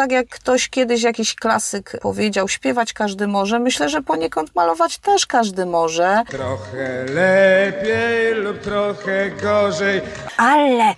[0.00, 5.26] tak jak ktoś kiedyś, jakiś klasyk powiedział, śpiewać każdy może, myślę, że poniekąd malować też
[5.26, 6.22] każdy może.
[6.28, 10.00] Trochę lepiej lub trochę gorzej.
[10.36, 10.94] Ale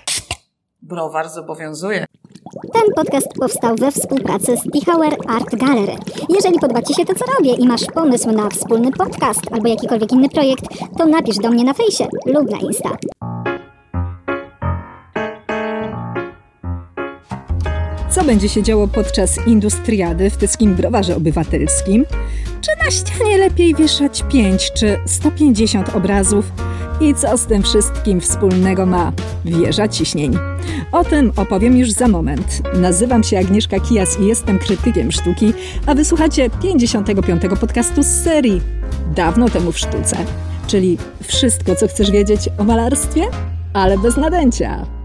[0.82, 2.06] Browar zobowiązuje.
[2.72, 5.96] Ten podcast powstał we współpracy z Tichauer Art Gallery.
[6.28, 10.12] Jeżeli podoba Ci się to, co robię i masz pomysł na wspólny podcast albo jakikolwiek
[10.12, 10.64] inny projekt,
[10.98, 12.90] to napisz do mnie na fejsie lub na Insta.
[18.12, 22.04] Co będzie się działo podczas industriady w Tyskim Browarze Obywatelskim?
[22.60, 26.52] Czy na ścianie lepiej wieszać 5 czy 150 obrazów?
[27.00, 29.12] I co z tym wszystkim wspólnego ma
[29.44, 30.38] wieża ciśnień?
[30.92, 32.62] O tym opowiem już za moment.
[32.74, 35.52] Nazywam się Agnieszka Kijas i jestem krytykiem sztuki,
[35.86, 37.42] a wysłuchacie 55.
[37.60, 38.60] podcastu z serii
[39.14, 40.16] Dawno temu w sztuce,
[40.66, 43.22] czyli wszystko, co chcesz wiedzieć o malarstwie,
[43.72, 45.01] ale bez nadęcia.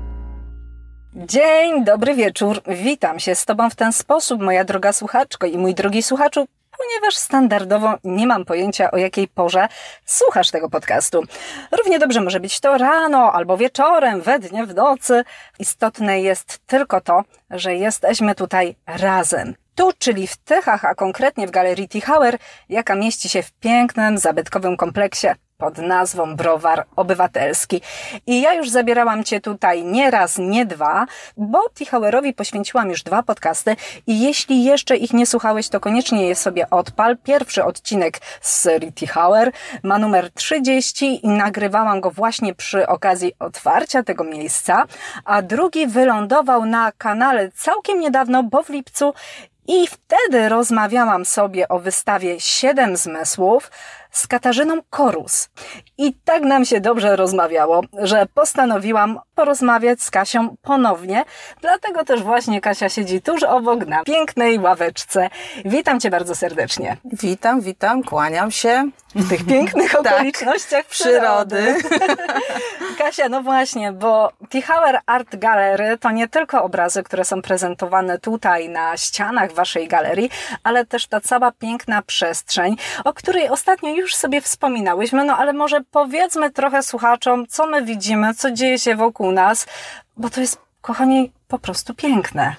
[1.26, 2.62] Dzień, dobry wieczór.
[2.68, 7.16] Witam się z Tobą w ten sposób, moja droga słuchaczko i mój drogi słuchaczu, ponieważ
[7.16, 9.68] standardowo nie mam pojęcia o jakiej porze
[10.06, 11.24] słuchasz tego podcastu.
[11.72, 15.24] Równie dobrze może być to rano albo wieczorem, we dnie, w nocy.
[15.60, 19.56] Istotne jest tylko to, że jesteśmy tutaj razem.
[19.76, 22.38] Tu, czyli w Tychach, a konkretnie w Galerii Tichauer,
[22.70, 25.28] jaka mieści się w pięknym, zabytkowym kompleksie
[25.58, 27.82] pod nazwą Browar Obywatelski.
[28.28, 31.06] I ja już zabierałam Cię tutaj nie raz, nie dwa,
[31.38, 33.76] bo Tichauerowi poświęciłam już dwa podcasty
[34.08, 37.18] i jeśli jeszcze ich nie słuchałeś, to koniecznie je sobie odpal.
[37.24, 39.52] Pierwszy odcinek z serii Tichauer
[39.84, 44.86] ma numer 30 i nagrywałam go właśnie przy okazji otwarcia tego miejsca,
[45.26, 49.14] a drugi wylądował na kanale całkiem niedawno, bo w lipcu
[49.68, 53.72] i wtedy rozmawiałam sobie o wystawie Siedem Zmysłów
[54.12, 55.50] z Katarzyną Korus.
[55.98, 61.26] I tak nam się dobrze rozmawiało, że postanowiłam porozmawiać z Kasią ponownie.
[61.62, 65.30] Dlatego też właśnie Kasia siedzi tuż obok na pięknej ławeczce.
[65.66, 66.98] Witam Cię bardzo serdecznie.
[67.06, 68.90] Witam, witam, kłaniam się.
[69.16, 70.14] W tych pięknych Tak.
[70.14, 71.76] okolicznościach przyrody.
[72.98, 78.70] Kasia, no właśnie, bo Tichauer Art Gallery to nie tylko obrazy, które są prezentowane tutaj
[78.70, 80.30] na ścianach waszej galerii,
[80.64, 85.82] ale też ta cała piękna przestrzeń, o której ostatnio już sobie wspominałyśmy, no ale może
[85.92, 89.66] powiedzmy trochę słuchaczom, co my widzimy, co dzieje się wokół nas,
[90.18, 92.56] bo to jest, kochani, po prostu piękne.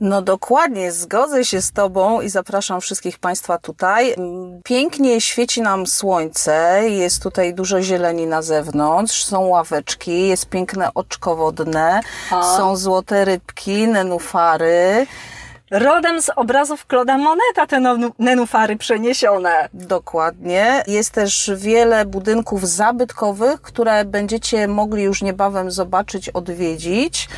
[0.00, 4.14] No dokładnie, zgodzę się z Tobą i zapraszam wszystkich Państwa tutaj.
[4.64, 11.36] Pięknie świeci nam słońce, jest tutaj dużo zieleni na zewnątrz, są ławeczki, jest piękne oczko
[11.36, 12.00] wodne,
[12.30, 12.56] A.
[12.56, 15.06] są złote rybki, nenufary.
[15.70, 19.68] Rodem z obrazów Claude'a Moneta te nenufary przeniesione.
[19.74, 20.82] Dokładnie.
[20.86, 27.28] Jest też wiele budynków zabytkowych, które będziecie mogli już niebawem zobaczyć, odwiedzić.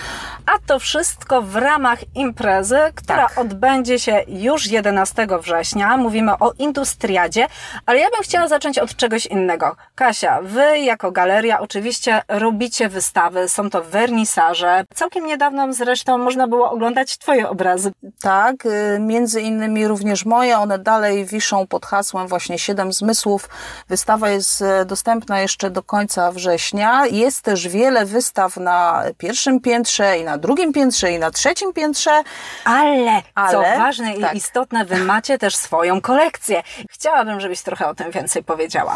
[0.47, 3.39] A to wszystko w ramach imprezy, która Tak.
[3.39, 5.97] odbędzie się już 11 września.
[5.97, 7.47] Mówimy o Industriadzie,
[7.87, 9.77] ale ja bym chciała zacząć od czegoś innego.
[9.95, 14.85] Kasia, wy jako galeria oczywiście robicie wystawy, są to wernisaże.
[14.95, 17.93] Całkiem niedawno zresztą można było oglądać twoje obrazy.
[18.23, 23.49] Tak, y, między innymi również moje, one dalej wiszą pod hasłem właśnie Siedem Zmysłów.
[23.89, 27.07] Wystawa jest e, dostępna jeszcze do końca września.
[27.07, 32.23] Jest też wiele wystaw na pierwszym piętrze i na drugim piętrze i na trzecim piętrze.
[32.65, 34.35] Ale, co Ale, ważne tak.
[34.35, 36.63] i istotne, wy macie też swoją kolekcję.
[36.91, 38.95] Chciałabym, żebyś trochę o tym więcej powiedziała.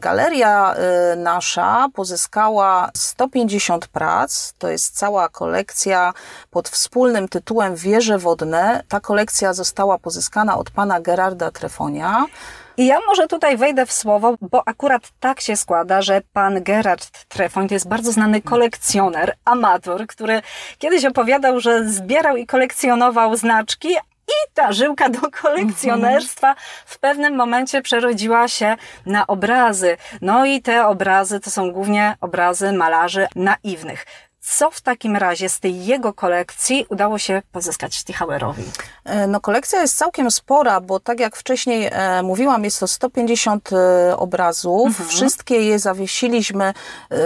[0.00, 0.74] Galeria
[1.12, 4.52] y, nasza pozyskała 150 prac.
[4.58, 6.12] To jest cała kolekcja
[6.50, 8.82] pod wspólnym tytułem Wieże Wodne.
[8.88, 12.24] Ta kolekcja została pozyskana od pana Gerarda Trefonia.
[12.76, 17.24] I ja może tutaj wejdę w słowo, bo akurat tak się składa, że pan Gerard
[17.28, 20.42] Trefoń to jest bardzo znany kolekcjoner, amator, który
[20.78, 23.88] kiedyś opowiadał, że zbierał i kolekcjonował znaczki,
[24.28, 26.54] i ta żyłka do kolekcjonerstwa
[26.86, 28.76] w pewnym momencie przerodziła się
[29.06, 29.96] na obrazy.
[30.20, 34.06] No i te obrazy to są głównie obrazy malarzy naiwnych.
[34.48, 38.62] Co w takim razie z tej jego kolekcji udało się pozyskać Tichauerowi?
[39.04, 43.70] E, No, kolekcja jest całkiem spora, bo tak jak wcześniej e, mówiłam, jest to 150
[43.72, 45.08] e, obrazów.
[45.08, 46.74] Wszystkie je zawiesiliśmy,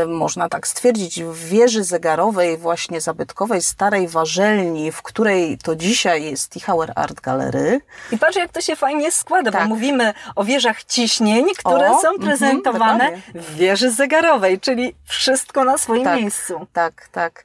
[0.07, 6.51] można tak stwierdzić, w wieży zegarowej, właśnie zabytkowej, starej warzelni, w której to dzisiaj jest
[6.53, 7.81] Tichauer Art Gallery.
[8.13, 9.63] I patrz, jak to się fajnie składa, Tak.
[9.63, 15.65] bo mówimy o wieżach ciśnień, które O, są mhm, prezentowane w wieży zegarowej, czyli wszystko
[15.65, 16.21] na swoim Tak.
[16.21, 16.67] miejscu.
[16.73, 17.45] Tak, tak.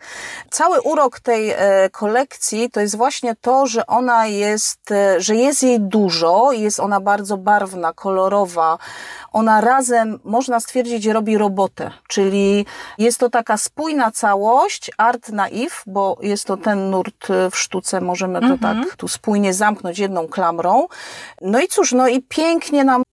[0.52, 5.64] Cały urok tej e, kolekcji to jest właśnie to, że ona jest, e, że jest
[5.64, 8.78] jej dużo, jest ona bardzo barwna, kolorowa.
[9.34, 12.66] Ona razem, można stwierdzić, robi robotę, czyli
[12.98, 18.02] jest to taka spójna całość, art naiv, bo jest to ten nurt e, w sztuce,
[18.02, 20.88] możemy to tak tu spójnie zamknąć jedną klamrą.
[21.42, 23.05] No i cóż, no i pięknie nam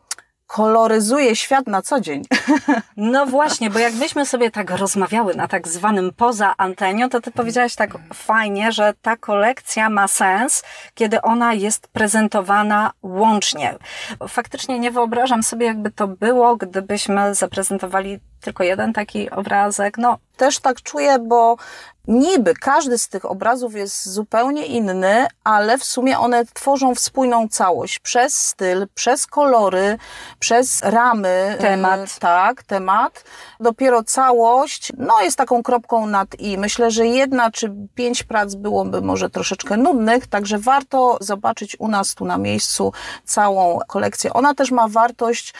[0.52, 2.22] koloryzuje świat na co dzień.
[2.96, 7.74] No właśnie, bo jakbyśmy sobie tak rozmawiały na tak zwanym poza antenią, to ty powiedziałaś
[7.74, 10.62] tak fajnie, że ta kolekcja ma sens,
[10.94, 13.74] kiedy ona jest prezentowana łącznie.
[14.28, 19.98] Faktycznie nie wyobrażam sobie, jakby to było, gdybyśmy zaprezentowali tylko jeden taki obrazek.
[19.98, 21.56] No, Też tak czuję, bo
[22.08, 27.98] niby każdy z tych obrazów jest zupełnie inny, ale w sumie one tworzą spójną całość
[27.98, 29.98] przez styl, przez kolory,
[30.38, 31.56] przez ramy.
[31.60, 32.00] Temat.
[32.00, 33.24] e, Tak, temat.
[33.60, 36.58] Dopiero całość, no jest taką kropką nad i.
[36.58, 42.14] Myślę, że jedna czy pięć prac byłoby może troszeczkę nudnych, także warto zobaczyć u nas
[42.14, 42.92] tu na miejscu
[43.24, 44.32] całą kolekcję.
[44.32, 45.54] Ona też ma wartość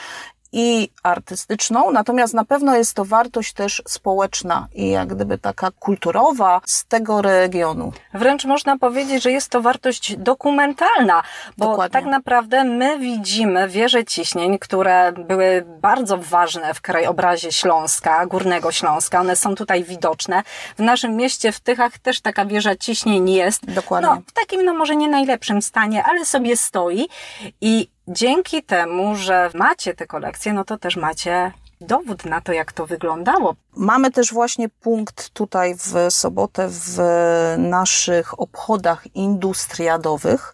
[0.53, 6.61] i artystyczną, natomiast na pewno jest to wartość też społeczna i jak gdyby taka kulturowa
[6.65, 7.91] z tego regionu.
[8.13, 11.23] Wręcz można powiedzieć, że jest to wartość dokumentalna,
[11.57, 11.93] bo Dokładnie.
[11.93, 19.19] tak naprawdę my widzimy wieże ciśnień, które były bardzo ważne w krajobrazie Śląska, Górnego Śląska.
[19.19, 20.43] One są tutaj widoczne.
[20.77, 23.65] W naszym mieście w Tychach też taka wieża ciśnień jest.
[23.65, 24.09] Dokładnie.
[24.09, 27.07] No, w takim, no może nie najlepszym stanie, ale sobie stoi
[27.61, 31.51] i dzięki temu, że macie te kolekcje, no to też macie
[31.81, 33.55] dowód na to, jak to wyglądało.
[33.75, 36.97] Mamy też właśnie punkt tutaj w sobotę w
[37.57, 40.53] naszych obchodach industriadowych,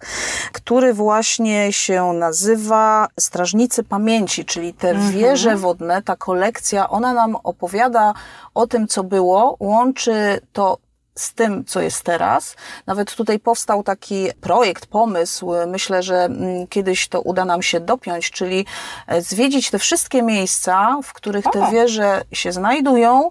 [0.51, 8.13] który właśnie się nazywa Strażnicy Pamięci, czyli te wieże wodne, ta kolekcja, ona nam opowiada
[8.53, 10.77] o tym, co było, łączy to
[11.19, 12.55] z tym, co jest teraz.
[12.87, 15.51] Nawet tutaj powstał taki projekt, pomysł.
[15.67, 18.65] Myślę, że mm, kiedyś to uda nam się dopiąć, czyli
[19.07, 23.29] e, zwiedzić te wszystkie miejsca, w których te wieże się znajdują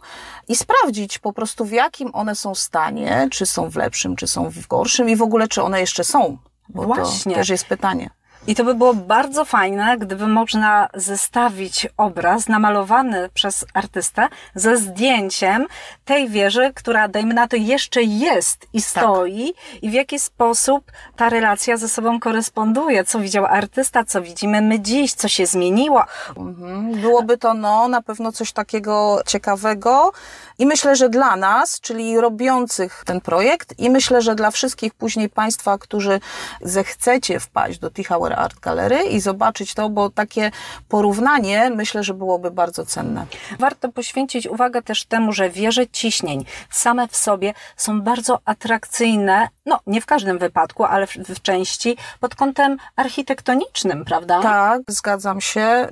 [0.48, 4.50] i sprawdzić po prostu, w jakim one są stanie, czy są w lepszym, czy są
[4.50, 6.38] w gorszym i w ogóle, czy one jeszcze są.
[6.68, 7.32] Bo Właśnie.
[7.32, 8.10] to też jest pytanie.
[8.48, 15.66] I to by było bardzo fajne, gdyby można zestawić obraz namalowany przez artystę ze zdjęciem
[16.04, 21.28] tej wieży, która, dajmy na to, jeszcze jest i stoi, i w jaki sposób ta
[21.28, 23.04] relacja ze sobą koresponduje.
[23.04, 26.04] Co widział artysta, co widzimy my dziś, co się zmieniło.
[26.36, 27.00] Mhm.
[27.00, 30.12] Byłoby to no, na pewno coś takiego ciekawego
[30.58, 35.28] i myślę, że dla nas, czyli robiących ten projekt i myślę, że dla wszystkich później
[35.28, 36.20] Państwa, którzy
[36.60, 40.50] zechcecie wpaść do Tichauer Art Gallery i zobaczyć to, bo takie
[40.88, 43.26] porównanie myślę, że byłoby bardzo cenne.
[43.58, 49.80] Warto poświęcić uwagę też temu, że wieże ciśnień same w sobie są bardzo atrakcyjne, no
[49.86, 54.42] nie w każdym wypadku, ale w, w części pod kątem architektonicznym, prawda?
[54.42, 55.88] Tak, zgadzam się.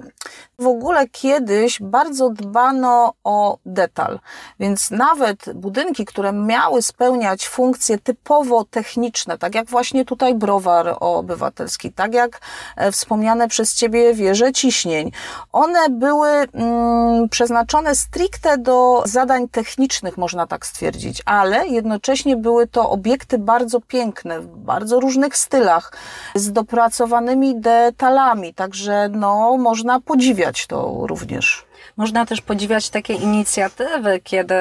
[0.59, 4.19] W ogóle kiedyś bardzo dbano o detal,
[4.61, 11.93] więc nawet budynki, które miały spełniać funkcje typowo techniczne, tak jak właśnie tutaj browar obywatelski,
[11.93, 12.36] tak jak
[12.77, 15.13] e, wspomniane przez Ciebie wieże ciśnień,
[15.53, 22.91] one były mm, przeznaczone stricte do zadań technicznych, można tak stwierdzić, ale jednocześnie były to
[22.91, 25.93] obiekty bardzo piękne, w bardzo różnych stylach,
[26.35, 31.67] z dopracowanymi detalami, także no, można podziwiać to również.
[31.97, 34.55] Można też podziwiać takie inicjatywy, kiedy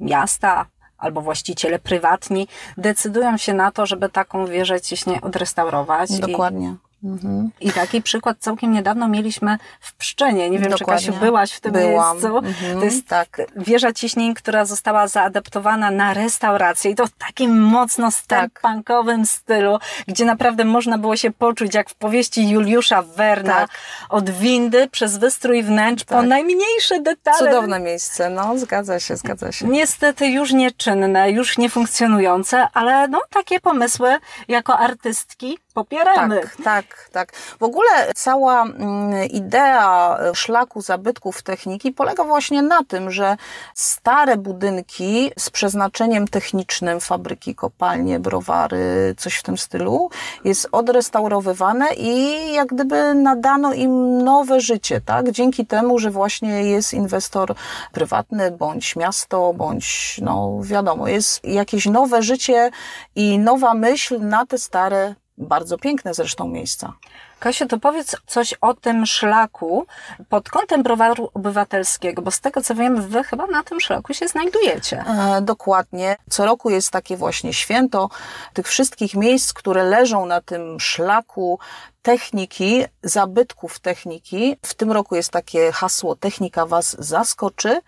[0.00, 0.66] miasta
[0.98, 6.18] albo właściciele prywatni decydują się na to, żeby taką wieżę ciśnień odrestaurować.
[6.18, 6.74] Dokładnie.
[7.04, 7.50] Mhm.
[7.60, 10.50] I taki przykład całkiem niedawno mieliśmy w Pszczynie.
[10.50, 11.06] Nie wiem, Dokładnie.
[11.06, 12.16] czy Kasiu byłaś w tym Byłam.
[12.16, 12.38] miejscu.
[12.38, 13.42] Mhm, To jest tak.
[13.56, 18.14] wieża ciśnień, która została zaadaptowana na restaurację i to w takim mocno Tak.
[18.14, 23.70] steampunkowym stylu, gdzie naprawdę można było się poczuć jak w powieści Juliusza Werna Tak.
[24.08, 26.26] od windy przez wystrój wnętrz po Tak.
[26.26, 27.38] najmniejsze detale.
[27.38, 29.66] Cudowne miejsce, no, zgadza się, zgadza się.
[29.68, 34.16] Niestety już nieczynne, już niefunkcjonujące, ale no takie pomysły
[34.48, 36.40] jako artystki popieramy.
[36.40, 37.32] Tak, tak, tak.
[37.60, 43.36] W ogóle cała mm, idea szlaku zabytków techniki polega właśnie na tym, że
[43.74, 50.10] stare budynki z przeznaczeniem technicznym, fabryki, kopalnie, browary, coś w tym stylu,
[50.44, 55.30] jest odrestaurowywane i jak gdyby nadano im nowe życie, tak?
[55.30, 57.54] Dzięki temu, że właśnie jest inwestor
[57.92, 62.70] prywatny, bądź miasto, bądź, no wiadomo, jest jakieś nowe życie
[63.16, 66.92] i nowa myśl na te stare bardzo piękne zresztą miejsca.
[67.38, 69.86] Kasiu, to powiedz coś o tym szlaku
[70.28, 74.28] pod kątem browaru obywatelskiego, bo z tego co wiem, wy chyba na tym szlaku się
[74.28, 75.04] znajdujecie.
[75.06, 76.16] E, dokładnie.
[76.30, 78.08] Co roku jest takie właśnie święto
[78.52, 81.58] tych wszystkich miejsc, które leżą na tym szlaku
[82.02, 84.56] techniki, zabytków techniki.
[84.66, 87.80] W tym roku jest takie hasło Technika Was zaskoczy.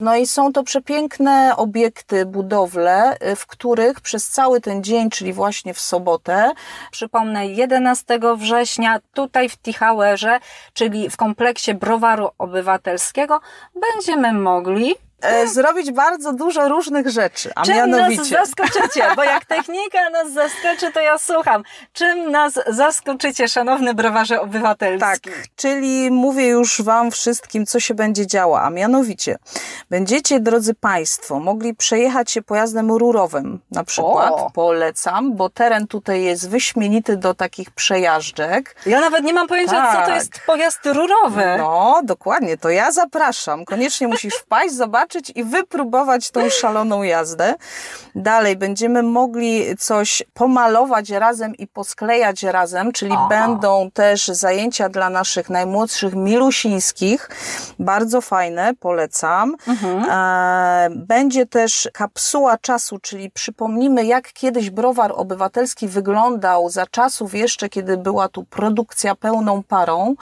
[0.00, 5.32] No i są to przepiękne obiekty, budowle, y, w których przez cały ten dzień, czyli
[5.32, 6.52] właśnie w sobotę,
[6.90, 10.40] Przypomnę, 11 września tutaj w Tichauerze,
[10.72, 13.40] czyli w kompleksie Browaru Obywatelskiego,
[13.74, 18.16] będziemy mogli e, zrobić bardzo dużo różnych rzeczy, a Czym mianowicie...
[18.20, 19.04] nas zaskoczycie?
[19.16, 21.62] Bo jak technika nas zaskoczy, to ja słucham.
[21.92, 25.00] Czym nas zaskoczycie, szanowny browarze obywatelski?
[25.00, 25.20] Tak,
[25.56, 29.38] czyli mówię już Wam wszystkim, co się będzie działo, a mianowicie
[29.90, 34.50] będziecie, drodzy Państwo, mogli przejechać się pojazdem rurowym na przykład, O.
[34.54, 38.76] polecam, bo teren tutaj jest wyśmienity do takich przejażdżek.
[38.86, 40.14] Ja nawet nie mam pojęcia, co to Tak.
[40.14, 41.44] jest pojazd rurowy.
[41.58, 43.64] No, dokładnie, to ja zapraszam.
[43.64, 47.54] Koniecznie musisz wpaść, zobaczyć i wypróbować tą szaloną jazdę.
[48.14, 53.26] Dalej będziemy mogli coś pomalować razem i posklejać razem, czyli Aha.
[53.28, 57.30] będą też zajęcia dla naszych najmłodszych milusińskich.
[57.78, 59.56] Bardzo fajne, polecam.
[60.10, 67.68] E, Będzie też kapsuła czasu, czyli przypomnimy, jak kiedyś browar obywatelski wyglądał za czasów jeszcze,
[67.68, 70.14] kiedy była tu produkcja pełną parą.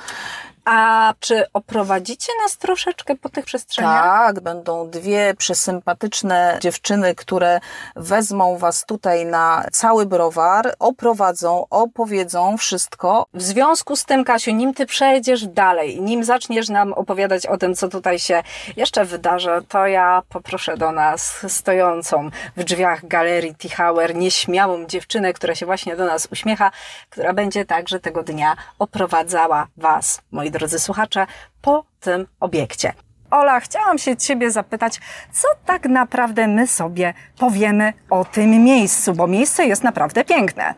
[0.65, 4.03] A czy oprowadzicie nas troszeczkę po tych przestrzeniach?
[4.03, 7.61] Tak, będą dwie przesympatyczne dziewczyny, które
[7.97, 13.27] wezmą Was tutaj na cały browar, oprowadzą, opowiedzą wszystko.
[13.35, 17.75] W związku z tym, Kasiu, nim ty przejdziesz dalej, nim zaczniesz nam opowiadać o tym,
[17.75, 18.43] co tutaj się
[18.77, 25.55] jeszcze wydarzy, to ja poproszę do nas stojącą w drzwiach galerii Tichauer nieśmiałą dziewczynę, która
[25.55, 26.71] się właśnie do nas uśmiecha,
[27.11, 31.27] która będzie także tego dnia oprowadzała Was, moi drodzy słuchacze,
[31.63, 32.93] po tym obiekcie.
[33.31, 35.01] Ola, chciałam się Ciebie zapytać,
[35.33, 40.75] co tak naprawdę my sobie powiemy o tym miejscu, bo miejsce jest naprawdę piękne.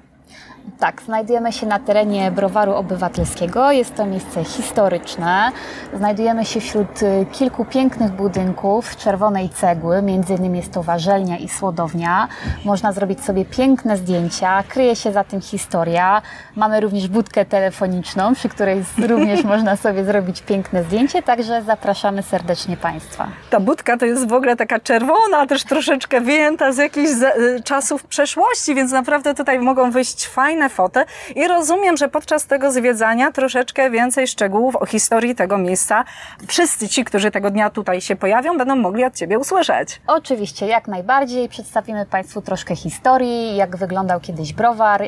[0.78, 3.72] Tak, znajdujemy się na terenie Browaru Obywatelskiego.
[3.72, 5.52] Jest to miejsce historyczne.
[5.94, 11.48] Znajdujemy się wśród y, kilku pięknych budynków czerwonej cegły, między innymi jest to warzelnia i
[11.48, 12.28] słodownia.
[12.64, 16.22] Można zrobić sobie piękne zdjęcia, kryje się za tym historia.
[16.56, 22.76] Mamy również budkę telefoniczną, przy której również można sobie zrobić piękne zdjęcie, także zapraszamy serdecznie
[22.76, 23.28] Państwa.
[23.50, 28.04] Ta budka to jest w ogóle taka czerwona, też troszeczkę wyjęta z jakichś y, czasów
[28.04, 31.04] przeszłości, więc naprawdę tutaj mogą wyjść fajne foty.
[31.34, 36.04] I rozumiem, że podczas tego zwiedzania troszeczkę więcej szczegółów o historii tego miejsca
[36.48, 40.00] wszyscy ci, którzy tego dnia tutaj się pojawią, będą mogli od Ciebie usłyszeć.
[40.06, 41.48] Oczywiście, jak najbardziej.
[41.48, 45.02] Przedstawimy Państwu troszkę historii, jak wyglądał kiedyś browar,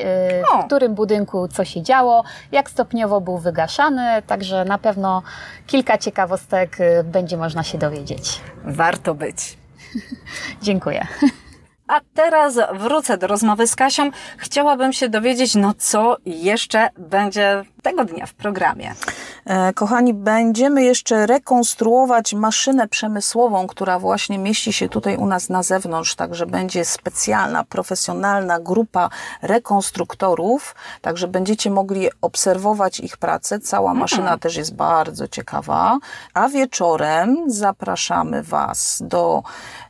[0.51, 0.61] O.
[0.61, 5.23] w którym budynku co się działo, jak stopniowo był wygaszany, także na pewno
[5.67, 8.41] kilka ciekawostek yy, będzie można się dowiedzieć.
[8.63, 9.57] Warto być.
[10.61, 11.07] Dziękuję.
[11.87, 14.11] A teraz wrócę do rozmowy z Kasią.
[14.37, 18.95] Chciałabym się dowiedzieć, no co jeszcze będzie tego dnia w programie.
[19.45, 25.63] E, Kochani, będziemy jeszcze rekonstruować maszynę przemysłową, która właśnie mieści się tutaj u nas na
[25.63, 29.09] zewnątrz, także będzie specjalna, profesjonalna grupa
[29.41, 33.59] rekonstruktorów, także będziecie mogli obserwować ich pracę.
[33.59, 35.97] Cała maszyna też jest bardzo ciekawa.
[36.33, 39.43] A wieczorem zapraszamy Was do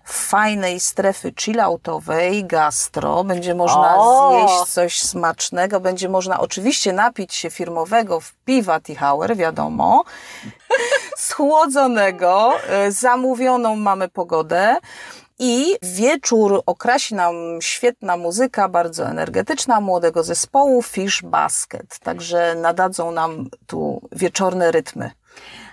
[0.06, 3.24] fajnej strefy chilloutowej, gastro.
[3.24, 4.48] Będzie można O!
[4.48, 10.04] zjeść coś smacznego, będzie można oczywiście napić się firmowego w piwa Tichauer, wiadomo,
[11.18, 14.78] schłodzonego, e, zamówioną mamy pogodę.
[15.40, 22.00] I wieczór okrasi nam świetna muzyka, bardzo energetyczna, młodego zespołu Fish Basket.
[22.00, 25.12] Także nadadzą nam tu wieczorne rytmy.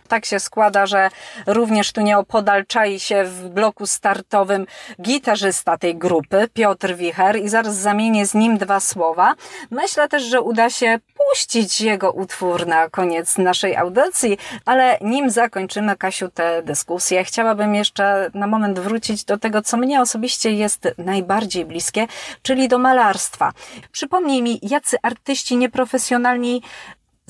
[0.09, 1.11] Tak się składa, że
[1.47, 4.67] również tu nieopodal czai się w bloku startowym
[5.03, 9.35] gitarzysta tej grupy, Piotr Wicher i zaraz zamienię z nim dwa słowa.
[9.71, 15.97] Myślę też, że uda się puścić jego utwór na koniec naszej audycji, ale nim zakończymy,
[15.97, 21.65] Kasiu, tę dyskusję, chciałabym jeszcze na moment wrócić do tego, co mnie osobiście jest najbardziej
[21.65, 22.07] bliskie,
[22.43, 23.53] czyli do malarstwa.
[23.93, 26.63] Przypomnij mi, jacy artyści nieprofesjonalni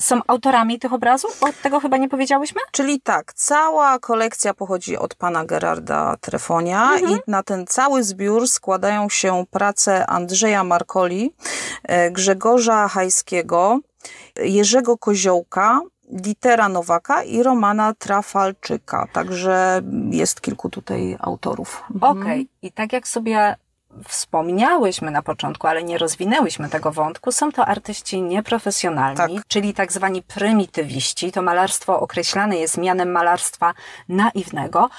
[0.01, 1.43] są autorami tych obrazów?
[1.43, 2.61] Od tego chyba nie powiedziałyśmy?
[2.71, 9.09] Czyli tak, cała kolekcja pochodzi od pana Gerarda Trefonia i na ten cały zbiór składają
[9.09, 11.33] się prace Andrzeja Markoli,
[11.83, 13.79] e, Grzegorza Hajskiego,
[14.35, 15.81] Jerzego Koziołka,
[16.25, 19.07] Litera Nowaka i Romana Trafalczyka.
[19.13, 19.81] Także
[20.11, 21.83] jest kilku tutaj autorów.
[22.01, 22.47] Okej.
[22.61, 23.55] I tak jak sobie
[24.07, 29.47] wspomniałyśmy na początku, ale nie rozwinęłyśmy tego wątku, są to artyści nieprofesjonalni, Tak.
[29.47, 31.31] czyli tak zwani prymitywiści.
[31.31, 33.73] To malarstwo określane jest mianem malarstwa
[34.09, 34.89] naiwnego.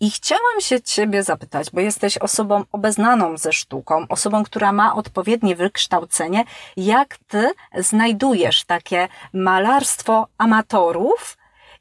[0.00, 5.56] I chciałam się Ciebie zapytać, bo jesteś osobą obeznaną ze sztuką, osobą, która ma odpowiednie
[5.56, 6.44] wykształcenie.
[6.76, 11.36] Jak Ty znajdujesz takie malarstwo amatorów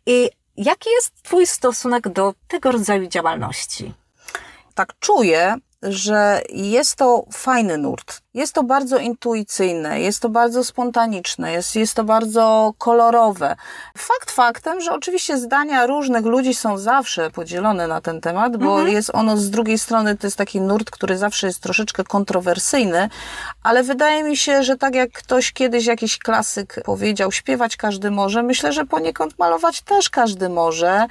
[0.05, 3.93] i jaki jest Twój stosunek do tego rodzaju działalności?
[4.75, 8.21] tak czuję, że jest to fajny nurt.
[8.33, 13.55] Jest to bardzo intuicyjne, jest to bardzo spontaniczne, jest, jest to bardzo kolorowe.
[13.97, 19.11] Fakt faktem, że oczywiście zdania różnych ludzi są zawsze podzielone na ten temat, bo jest
[19.13, 23.09] ono z drugiej strony, to jest taki nurt, który zawsze jest troszeczkę kontrowersyjny,
[23.63, 28.43] ale wydaje mi się, że tak jak ktoś kiedyś, jakiś klasyk powiedział, śpiewać każdy może,
[28.43, 31.07] myślę, że poniekąd malować też każdy może.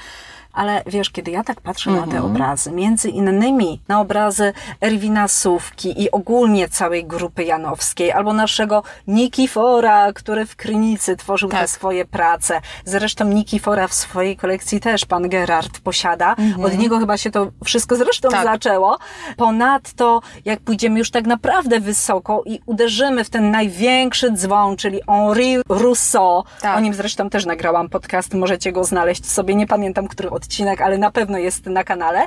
[0.52, 6.02] Ale wiesz, kiedy ja tak patrzę na te obrazy, między innymi na obrazy Erwina Sówki
[6.02, 11.70] i ogólnie całej grupy Janowskiej, albo naszego Nikifora, który w Krynicy tworzył te Tak.
[11.70, 12.60] swoje prace.
[12.84, 16.36] Zresztą Nikifora w swojej kolekcji też pan Gerard posiada.
[16.64, 18.44] Od niego chyba się to wszystko zresztą Tak.
[18.44, 18.98] zaczęło.
[19.36, 25.56] Ponadto, jak pójdziemy już tak naprawdę wysoko i uderzymy w ten największy dzwon, czyli Henri
[25.68, 26.76] Rousseau, Tak.
[26.76, 30.98] o nim zresztą też nagrałam podcast, możecie go znaleźć sobie, nie pamiętam który odcinek, ale
[30.98, 32.24] na pewno jest na kanale.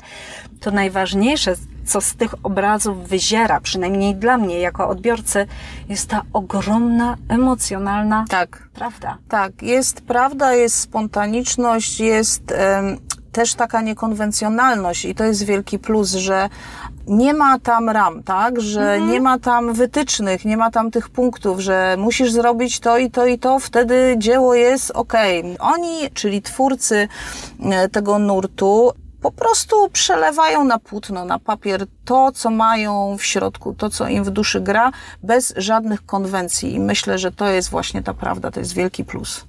[0.60, 1.56] To najważniejsze,
[1.86, 5.48] co z tych obrazów wyziera, przynajmniej dla mnie jako odbiorcy,
[5.90, 8.70] jest ta ogromna, emocjonalna Tak.
[8.74, 9.18] prawda.
[9.30, 12.54] Tak, jest prawda, jest spontaniczność, jest
[13.32, 16.50] też taka niekonwencjonalność i to jest wielki plus, że
[17.08, 18.62] nie ma tam ram, tak?
[18.62, 23.12] Że nie ma tam wytycznych, nie ma tam tych punktów, że musisz zrobić to i
[23.12, 25.56] to i to, wtedy dzieło jest okej.
[25.60, 27.08] Oni, czyli twórcy
[27.64, 33.74] e, tego nurtu, po prostu przelewają na płótno, na papier to, co mają w środku,
[33.74, 34.92] to, co im w duszy gra,
[35.24, 36.74] bez żadnych konwencji.
[36.74, 39.46] I myślę, że to jest właśnie ta prawda, to jest wielki plus.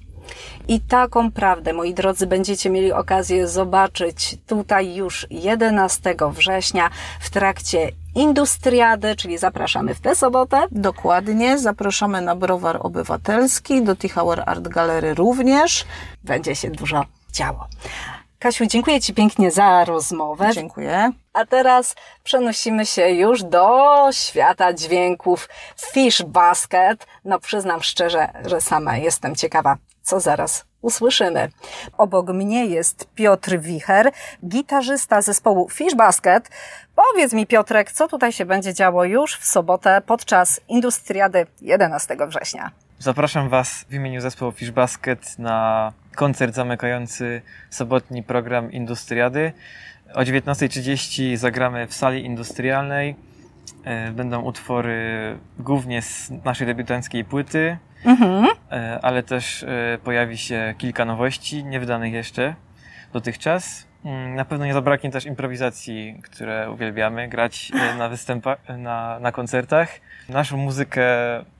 [0.67, 7.91] I taką prawdę, moi drodzy, będziecie mieli okazję zobaczyć tutaj już 11 września w trakcie
[8.15, 10.67] Industriady, czyli zapraszamy w tę sobotę.
[10.71, 15.85] Dokładnie, zapraszamy na Browar Obywatelski, do Tichauer Art Gallery również.
[16.23, 17.67] Będzie się dużo działo.
[18.39, 20.49] Kasiu, dziękuję Ci pięknie za rozmowę.
[20.53, 21.11] Dziękuję.
[21.33, 25.49] A teraz przenosimy się już do świata dźwięków
[25.93, 27.07] Fish Basket.
[27.25, 31.49] No przyznam szczerze, że sama jestem ciekawa, co zaraz usłyszymy.
[31.97, 34.11] Obok mnie jest Piotr Wicher,
[34.45, 36.49] gitarzysta zespołu Fish Basket.
[36.95, 42.71] Powiedz mi Piotrek, co tutaj się będzie działo już w sobotę podczas Industriady 11 września.
[42.99, 49.51] Zapraszam Was w imieniu zespołu Fish Basket na koncert zamykający sobotni program Industriady.
[50.13, 53.15] O 19.30 zagramy w sali industrialnej.
[53.83, 57.77] E, Będą utwory głównie z naszej debiutanckiej płyty,
[58.71, 62.55] e, ale też e, pojawi się kilka nowości, niewydanych jeszcze
[63.13, 63.87] dotychczas.
[64.05, 69.31] Mm, Na pewno nie zabraknie też improwizacji, które uwielbiamy grać e, na występach, na, na
[69.31, 69.89] koncertach.
[70.29, 71.05] Naszą muzykę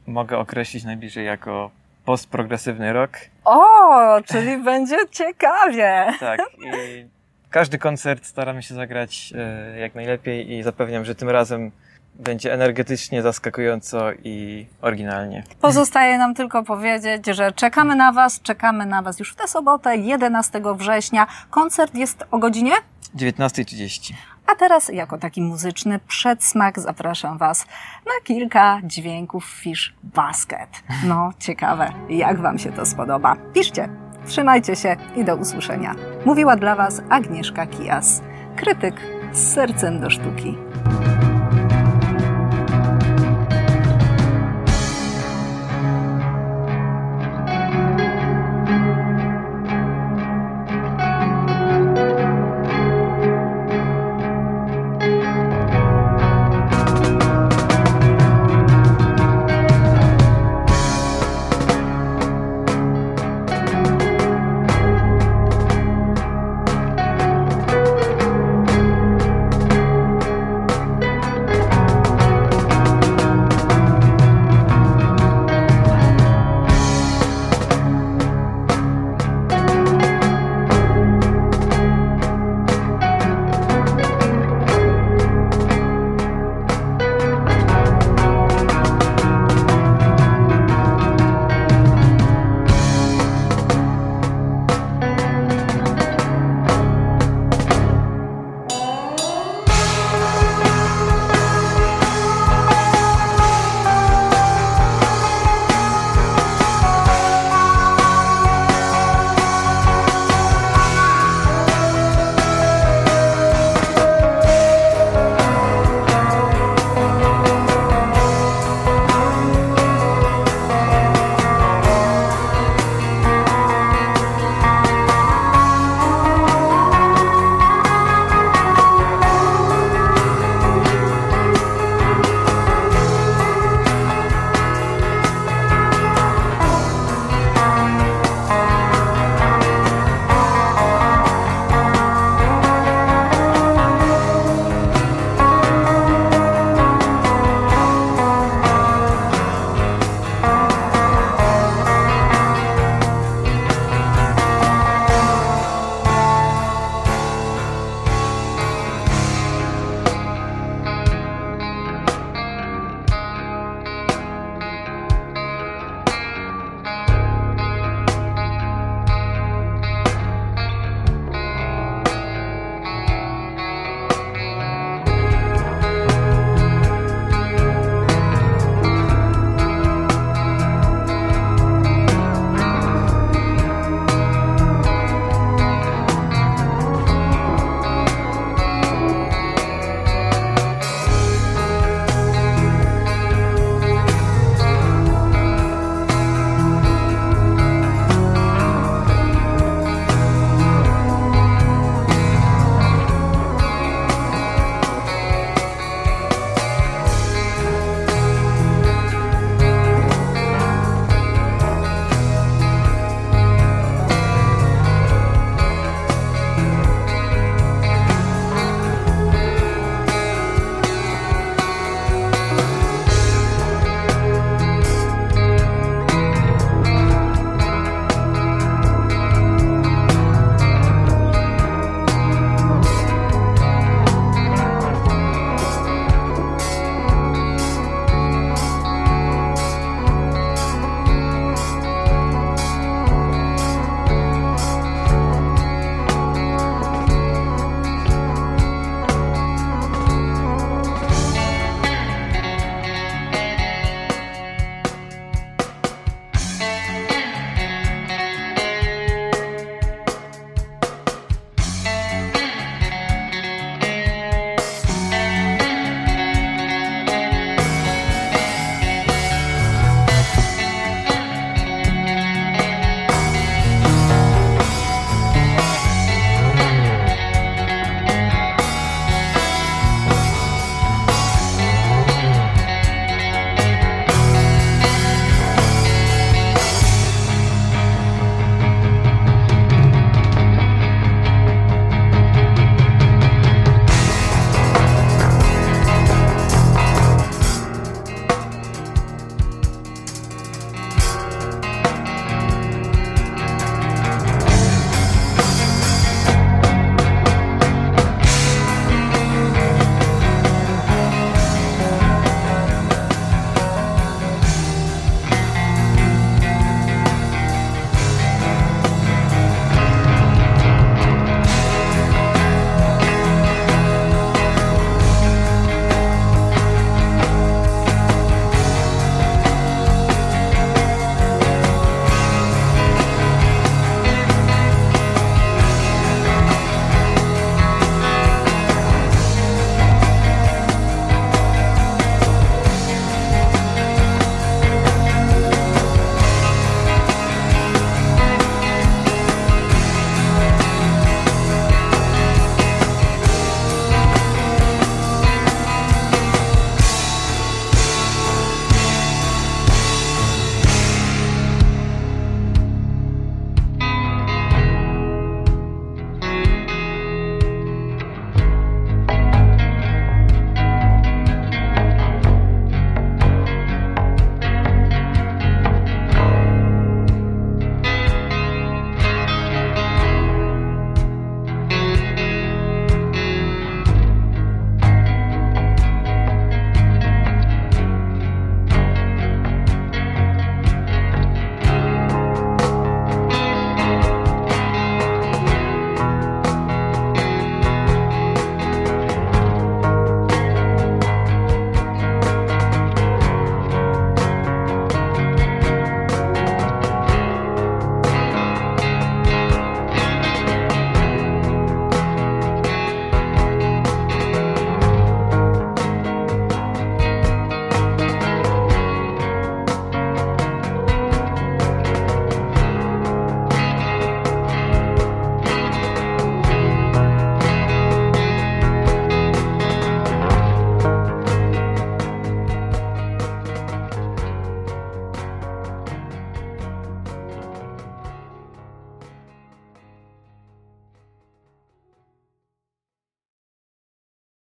[0.08, 1.72] mogę określić najbliżej jako
[2.06, 3.18] postprogresywny rock.
[3.46, 6.06] O, czyli będzie ciekawie.
[6.20, 6.40] Tak.
[6.64, 7.06] I
[7.50, 9.34] każdy koncert staramy się zagrać
[9.80, 11.72] jak najlepiej i zapewniam, że tym razem
[12.20, 15.44] będzie energetycznie, zaskakująco i oryginalnie.
[15.62, 19.98] Pozostaje nam tylko powiedzieć, że czekamy na Was, czekamy na Was już w tę sobotę,
[19.98, 21.28] 11 września.
[21.50, 22.72] Koncert jest o godzinie?
[23.16, 24.14] 19.30.
[24.48, 27.66] A teraz, jako taki muzyczny przedsmak, zapraszam Was
[28.06, 30.70] na kilka dźwięków Fish Basket.
[31.06, 33.36] No, ciekawe, jak Wam się to spodoba.
[33.54, 33.90] Piszcie,
[34.28, 35.96] trzymajcie się i do usłyszenia.
[36.26, 38.22] Mówiła dla Was Agnieszka Kijas,
[38.56, 38.96] krytyk
[39.32, 40.58] z sercem do sztuki.